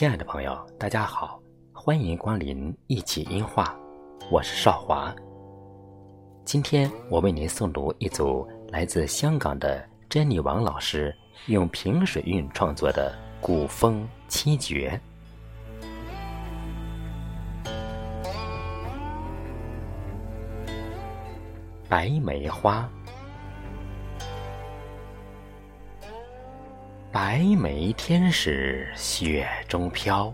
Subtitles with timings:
[0.00, 1.38] 亲爱的朋友，大家好，
[1.74, 3.76] 欢迎光临一起音画，
[4.30, 5.14] 我是少华。
[6.42, 11.14] 今天我为您诵读一组来自香港的珍妮王老师
[11.48, 14.98] 用平水韵创作的古风七绝。
[21.90, 22.88] 白梅花，
[27.12, 30.32] 白梅天使雪中飘，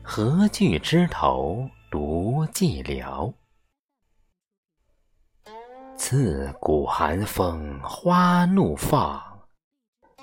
[0.00, 3.34] 何惧枝头独寂寥？
[5.96, 9.20] 自古寒风花怒放，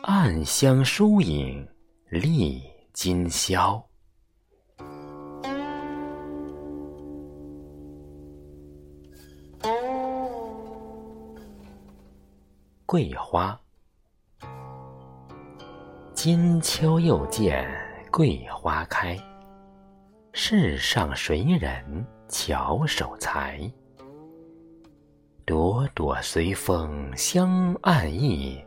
[0.03, 1.67] 暗香疏影
[2.09, 2.63] 立
[2.93, 3.85] 今宵。
[12.85, 13.59] 桂花，
[16.25, 17.69] 今秋又见
[18.09, 19.19] 桂花开。
[20.31, 21.83] 世上谁人
[22.29, 23.69] 巧手裁？
[25.43, 28.57] 朵朵随风香暗溢，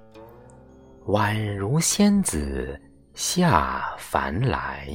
[1.07, 2.79] 宛如仙子
[3.15, 4.87] 下凡来。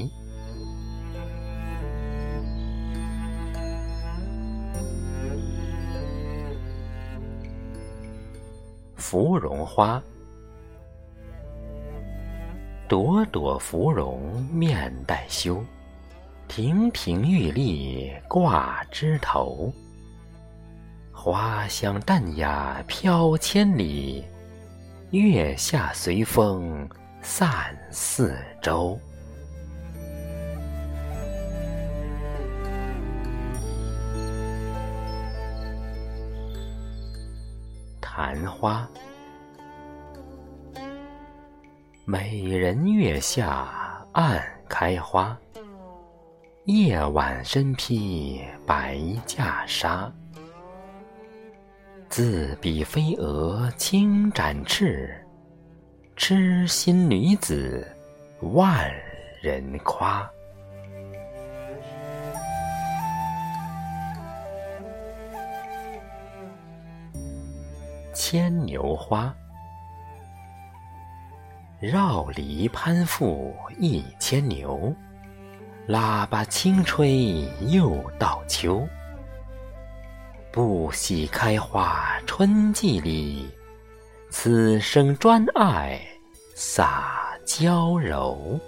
[8.97, 9.99] 芙蓉花，
[12.92, 15.64] 朵朵芙蓉面带羞，
[16.50, 19.72] 亭亭玉立挂枝头。
[21.09, 24.25] 花香淡雅飘千里，
[25.12, 26.86] 月下随风
[27.22, 29.00] 散四周。
[38.02, 38.86] 昙花，
[42.03, 45.38] 美人月下暗开花，
[46.66, 48.95] 夜晚身披白
[49.28, 50.12] 袈裟。
[52.09, 55.16] 自比飞蛾轻展翅，
[56.16, 57.88] 痴心女子
[58.41, 58.91] 万
[59.39, 60.28] 人夸。
[68.12, 69.33] 牵牛花，
[71.81, 74.94] 绕篱攀附一千牛，
[75.88, 78.88] 喇叭轻吹又到秋。
[80.52, 83.50] 不喜开花春季里，
[84.30, 86.00] 此生专爱
[86.53, 88.59] 撒娇柔。